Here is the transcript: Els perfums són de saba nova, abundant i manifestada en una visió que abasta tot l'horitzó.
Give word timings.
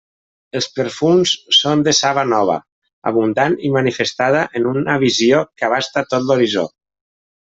Els 0.59 0.67
perfums 0.77 1.33
són 1.57 1.83
de 1.87 1.93
saba 1.97 2.23
nova, 2.31 2.55
abundant 3.11 3.57
i 3.69 3.73
manifestada 3.77 4.41
en 4.61 4.67
una 4.73 4.97
visió 5.07 5.45
que 5.59 5.69
abasta 5.69 6.07
tot 6.15 6.27
l'horitzó. 6.31 6.67